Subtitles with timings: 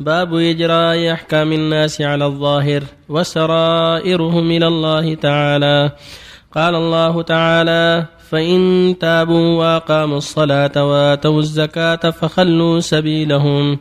[0.00, 5.90] باب إجراء أحكام الناس على الظاهر وسرائرهم إلى الله تعالى.
[6.54, 13.78] قال الله تعالى فإن تابوا وأقاموا الصلاة وآتوا الزكاة فخلوا سبيلهم.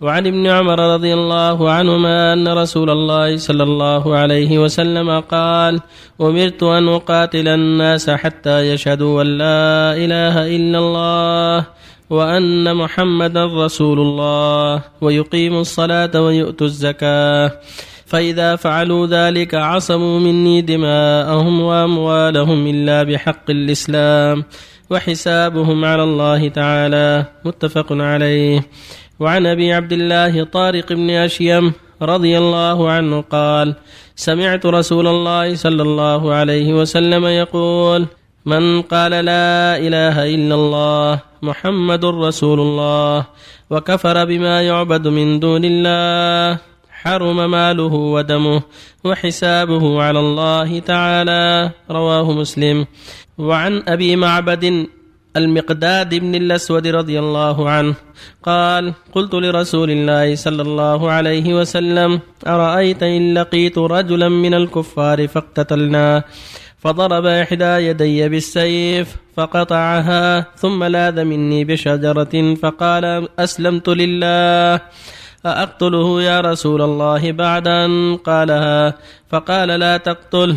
[0.00, 5.80] وعن ابن عمر رضي الله عنهما أن رسول الله صلى الله عليه وسلم قال
[6.20, 11.66] أمرت أن أقاتل الناس حتى يشهدوا أن لا إله إلا الله
[12.14, 17.50] وأن محمدا رسول الله ويقيموا الصلاة ويؤتوا الزكاة.
[18.06, 24.44] فإذا فعلوا ذلك عصموا مني دماءهم وأموالهم إلا بحق الإسلام
[24.90, 27.24] وحسابهم على الله تعالى.
[27.44, 28.60] متفق عليه.
[29.20, 31.72] وعن أبي عبد الله طارق بن أشيم
[32.02, 33.74] رضي الله عنه قال
[34.16, 38.06] سمعت رسول الله صلى الله عليه وسلم يقول
[38.44, 43.26] من قال لا إله إلا الله محمد رسول الله
[43.70, 46.58] وكفر بما يعبد من دون الله
[46.92, 48.62] حرم ماله ودمه
[49.04, 52.86] وحسابه على الله تعالى رواه مسلم.
[53.38, 54.86] وعن أبي معبد
[55.36, 57.94] المقداد بن الأسود رضي الله عنه
[58.42, 66.24] قال قلت لرسول الله صلى الله عليه وسلم أرأيت إن لقيت رجلا من الكفار فاقتتلناه
[66.84, 74.80] فضرب إحدى يدي بالسيف فقطعها ثم لاذ مني بشجرة فقال أسلمت لله
[75.46, 78.94] أأقتله يا رسول الله بعد أن قالها.
[79.28, 80.56] فقال لا تقتله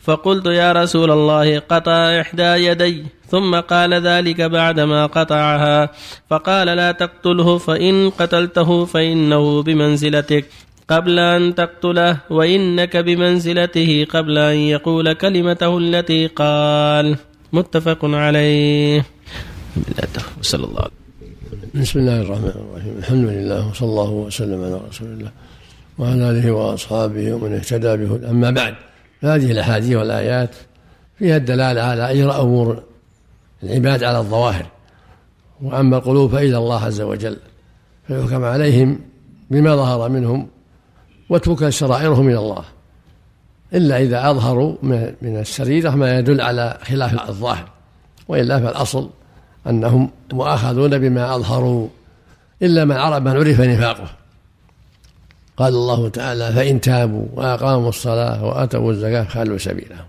[0.00, 3.04] فقلت يا رسول الله قطع إحدى يدي.
[3.26, 5.90] ثم قال ذلك بعدما قطعها.
[6.30, 10.44] فقال لا تقتله فإن قتلته فإنه بمنزلتك.
[10.90, 17.16] قبل أن تقتله وإنك بمنزلته قبل أن يقول كلمته التي قال.
[17.52, 19.06] متفق عليه.
[20.42, 20.84] صلى الله
[21.74, 22.94] بسم الله الرحمن الرحيم.
[22.98, 25.30] الحمد لله وصلى الله وسلم على رسول الله
[25.98, 28.74] وعلى آله وأصحابه ومن اهتدى به أما بعد
[29.22, 30.54] فهذه الأحاديث والآيات
[31.18, 32.82] فيها الدلالة على إجراء أمور
[33.62, 34.66] العباد على الظواهر.
[35.62, 37.36] وأما القلوب فإلى الله عز وجل
[38.06, 39.00] فيحكم عليهم
[39.50, 40.48] بما ظهر منهم
[41.30, 42.64] وتوكل سرائرهم إلى الله.
[43.74, 44.76] إلا إذا أظهروا
[45.22, 47.68] من السريرة ما يدل على خلاف الظاهر
[48.28, 49.10] وإلا فالأصل
[49.66, 51.88] أنهم مؤاخذون بما أظهروا
[52.62, 54.10] إلا من عرف من عرف نفاقه.
[55.56, 60.04] قال الله تعالى فإن تابوا وأقاموا الصلاة وآتوا الزكاة خلوا سبيلهم.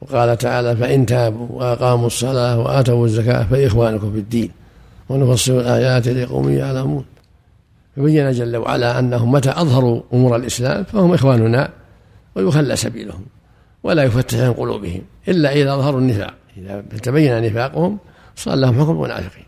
[0.00, 4.50] وقال تعالى فإن تابوا وأقاموا الصلاة وآتوا الزكاة فإخوانكم في الدين.
[5.08, 7.04] ونفصل الآيات لقوم يعلمون.
[7.96, 11.70] فبين جل وعلا أنهم متى أظهروا أمور الإسلام فهم إخواننا
[12.34, 13.24] ويخلى سبيلهم
[13.82, 16.34] ولا يفتح عن قلوبهم إلا إذا أظهروا النفاق.
[16.56, 17.98] إذا تبين نفاقهم
[18.36, 19.44] صار لهم حكم المنافقين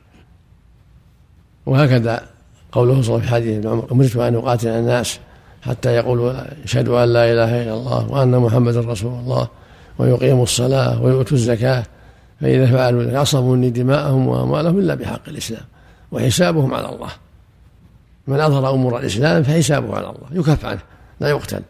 [1.66, 2.22] وهكذا
[2.72, 5.18] قوله صلى الله عليه وسلم في حديث أن أقاتل الناس
[5.62, 6.32] حتى يقولوا
[6.64, 9.48] يشهدوا أن لا إله إلا الله وأن محمدا رسول الله
[9.98, 11.84] ويقيموا الصلاة ويؤتوا الزكاة
[12.40, 15.64] فإذا فعلوا ذلك عصموا دماءهم وأموالهم إلا بحق الإسلام
[16.12, 17.10] وحسابهم على الله.
[18.26, 20.80] من أظهر أمور الإسلام فحسابه على الله يكف عنه
[21.20, 21.62] لا يقتل.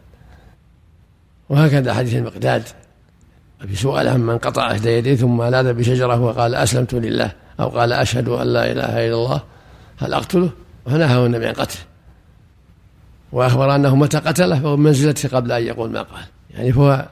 [1.49, 2.63] وهكذا حديث المقداد
[3.67, 7.93] في سؤال عن من قطع إحدى يديه ثم لاذ بشجرة وقال أسلمت لله أو قال
[7.93, 9.41] أشهد أن لا إله إلا الله
[9.97, 10.49] هل أقتله؟
[10.85, 11.81] فنهاه النبي عن قتله.
[13.31, 16.23] وأخبر أنه متى قتله؟ فهو بمنزلته قبل أن يقول ما قال.
[16.49, 17.05] يعني فهو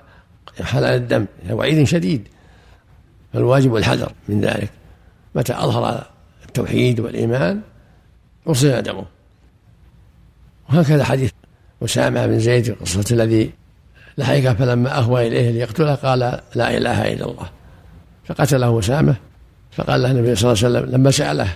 [0.62, 2.28] حلال الدم وعيد شديد.
[3.34, 4.70] فالواجب الحذر من ذلك.
[5.36, 6.04] متى أظهر
[6.46, 7.62] التوحيد والإيمان؟
[8.48, 9.06] أرسل دمه.
[10.70, 11.32] وهكذا حديث
[11.84, 13.52] أسامة بن زيد قصة الذي
[14.18, 16.20] لحقه فلما أهوى إليه ليقتله قال
[16.56, 17.50] لا إله إلا الله.
[18.26, 19.16] فقتله أسامة.
[19.72, 21.48] فقال له النبي صلى الله عليه وسلم لما سأله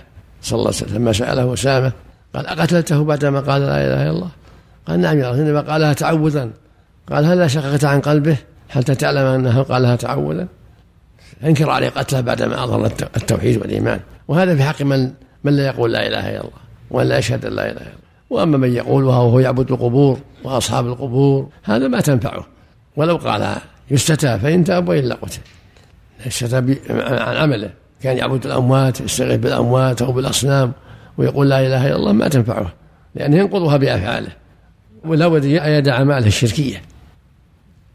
[0.42, 1.92] صلى الله عليه وسلم لما سأله أسامة
[2.34, 4.28] قال أقتلته بعدما قال لا إله إلا الله؟
[4.86, 6.50] قال نعم يا رسول إنما قالها تعوذا.
[7.10, 8.36] قال هل شققت عن قلبه؟
[8.68, 10.48] حتى تعلم أنه قالها تعوذا؟
[11.44, 14.00] انكر عليه قتله بعدما أظهر التوحيد والإيمان.
[14.28, 15.12] وهذا في حق من
[15.44, 16.60] من لا يقول لا إله إلا الله
[16.90, 18.09] ولا يشهد أن لا إله إلا الله.
[18.30, 22.46] وأما من يقولها وهو يعبد القبور وأصحاب القبور هذا ما تنفعه.
[22.96, 23.56] ولو قال
[23.90, 25.40] يستتاب فإن تاب وإلا قتل
[26.26, 27.70] يستتاب عن عمله.
[28.02, 30.72] كان يعبد الأموات يستغيث بالأموات أو بالأصنام
[31.18, 32.72] ويقول لا إله إلا الله ما تنفعه
[33.14, 34.32] لأنه ينقضها بأفعاله.
[35.04, 36.82] ولا بد يدع أعماله الشركية.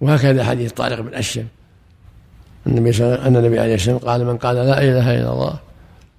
[0.01, 1.45] وهكذا حديث طارق بن أشم
[2.67, 5.59] النبي أن النبي عليه الصلاة والسلام قال من قال لا إله إلا الله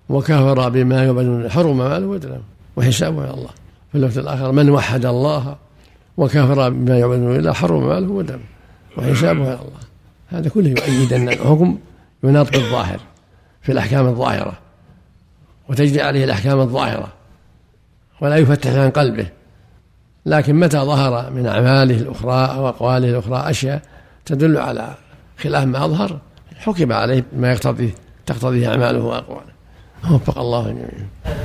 [0.09, 2.41] وكفر بما يعبد حرم ماله ودمه
[2.77, 3.51] وحسابه على الله.
[3.97, 4.53] في اللفظ الآخر.
[4.53, 5.57] من وحد الله
[6.17, 8.41] وكفر بما يعبد من الله حرم ماله ودمه
[8.99, 9.81] وحسابه على الله.
[10.29, 11.79] هذا كله يؤيد أن الحكم
[12.25, 13.01] يناط بالظاهر
[13.63, 14.53] في الأحكام الظاهرة
[15.69, 17.09] وتجري عليه الأحكام الظاهرة
[18.21, 19.27] ولا يفتح عن قلبه.
[20.27, 23.83] لكن متى ظهر من أعماله الأخرى أو أقواله الأخرى أشياء
[24.25, 24.95] تدل على
[25.39, 26.19] خلاف ما أظهر؟
[26.57, 27.95] حكم عليه ما يقتضيه
[28.27, 29.57] تقتضيه أعماله وأقواله.
[30.11, 31.36] وفق الله جميعا.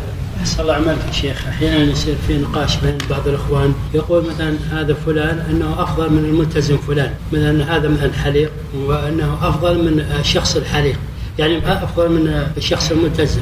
[0.42, 1.48] أحسن الله عملك شيخ.
[1.48, 3.74] أحيانا يصير في نقاش بين بعض الإخوان.
[3.94, 7.14] يقول مثلا هذا فلان أنه أفضل من الملتزم فلان.
[7.32, 11.00] مثلا هذا مثلا حليق وأنه أفضل من الشخص الحليق.
[11.40, 12.28] يعني أفضل من
[12.58, 13.42] الشخص الملتزم.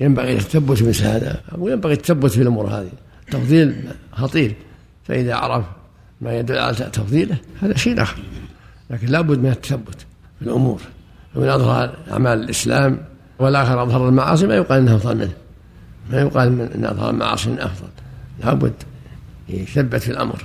[0.00, 2.90] ينبغي التثبت مثل هذا وينبغي التثبت في الأمور هذه.
[3.30, 3.74] تفضيل
[4.12, 4.54] خطير.
[5.04, 5.64] فإذا عرف
[6.20, 8.18] ما يدل على تفضيله هذا شيء آخر.
[8.90, 10.06] لكن لابد من التثبت
[10.38, 10.80] في الأمور.
[11.34, 12.98] ومن أظهر أعمال الإسلام
[13.38, 15.32] والآخر أظهر المعاصي ما يقال أنه أفضل منه.
[16.12, 17.88] ما يقال من أن أظهر المعاصي أفضل.
[18.44, 18.72] لابد
[19.48, 20.44] يثبت في الأمر.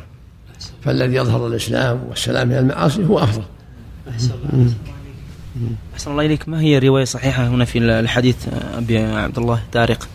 [0.84, 3.44] فالذي يظهر الإسلام والسلام من المعاصي هو أفضل.
[5.96, 6.50] أحسن الله إليك.
[6.50, 8.48] ما هي رواية صحيحة هنا في الحديث
[8.78, 10.08] أبي عبد الله تارق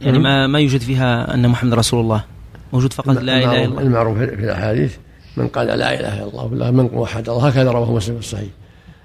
[0.00, 2.24] يعني ما ما يوجد فيها أن محمد رسول الله؟
[2.72, 3.82] موجود فقط لا إله إلا الله.
[3.82, 4.96] المعروف في الأحاديث
[5.36, 8.48] من قال لا إله إلا الله من وحد الله هكذا رواه مسلم في الصحيح.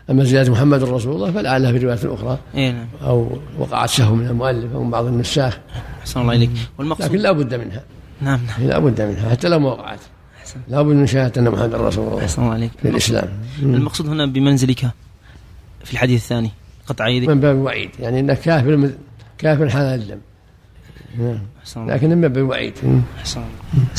[0.10, 2.40] أما زيادة محمد رسول الله فلعلها في رواية أخرى.
[2.56, 2.88] إيه نعم.
[3.04, 5.60] أو وقعت سهو من المؤلف أو من بعض النساخ
[6.02, 6.50] أحسن الله إليك.
[6.78, 7.84] والمقصود لكن لا بد منها.
[8.22, 8.68] نعم نعم.
[8.68, 9.30] لا بد منها.
[9.30, 10.00] حتى لو ما وقعت.
[10.68, 13.30] لا بد من شهادة أن محمد رسول الله أحسن الله عليك في الإسلام.
[13.62, 14.80] المقصود هنا بمنزلك
[15.84, 16.52] في الحديث الثاني
[16.88, 17.28] قطع يدك.
[17.28, 18.90] من باب الوعيد يعني أنك كافر
[19.38, 20.20] كافر حلال الدم.
[21.18, 21.90] نعم.
[21.90, 22.74] لكن من باب الوعيد
[23.20, 23.42] أحسن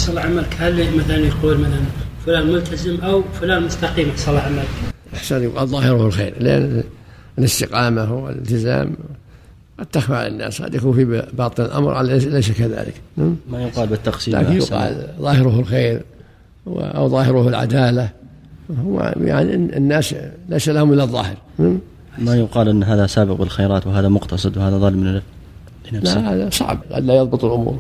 [0.09, 0.57] الله عملك.
[0.59, 1.81] هل مثلا يقول مثلا
[2.27, 4.88] فلان ملتزم أو فلان مستقيم؟ أحسن الله عملك.
[5.19, 5.43] أحسن.
[5.43, 6.35] يقال ظاهره الخير.
[6.41, 6.83] لأن
[7.39, 8.97] الاستقامة والالتزام
[9.79, 10.63] قد تخفى على الناس.
[10.63, 12.03] قد يكون في باطن الأمر.
[12.03, 12.95] ليس كذلك.
[13.51, 16.03] ما يقال بالتقسيم لكن يقال ظاهره الخير
[16.67, 18.11] أو ظاهره العدالة.
[18.85, 20.15] هو يعني الناس
[20.49, 21.37] ليس لهم إلا الظاهر.
[22.19, 25.21] ما يقال أن هذا سابق بالخيرات وهذا مقتصد وهذا ظالم
[25.93, 26.21] لنفسه.
[26.21, 26.79] لا هذا صعب.
[26.91, 27.79] قد لا يضبط الأمور.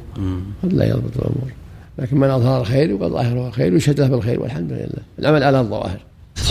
[0.62, 1.52] قد لا يضبط الأمور.
[1.99, 5.02] لكن من أظهر الخير يقال ظاهره الخير ويشهد له بالخير والحمد لله.
[5.19, 5.99] العمل على الظواهر.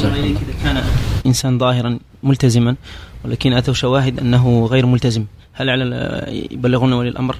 [0.05, 0.83] إذا كان
[1.25, 2.75] إنسان ظاهرا ملتزما
[3.25, 5.25] ولكن أتوا شواهد أنه غير ملتزم.
[5.53, 7.37] هل على يبلغون ولي الأمر؟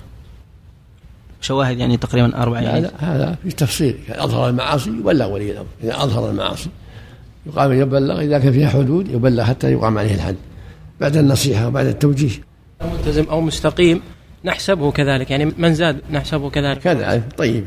[1.41, 3.97] شواهد يعني تقريبا أربعة يعني لا هذا في تفصيل.
[4.09, 5.67] أظهر المعاصي يبلغ ولي الأمر.
[5.83, 6.69] إذا أظهر المعاصي
[7.45, 10.35] يقام يبلغ إذا كان فيها حدود يبلغ حتى يقام عليه الحد.
[11.01, 12.29] بعد النصيحة وبعد التوجيه.
[12.81, 14.01] ملتزم أو مستقيم
[14.45, 15.31] نحسبه كذلك.
[15.31, 16.79] يعني من زاد نحسبه كذلك.
[16.79, 17.63] كذلك طيب.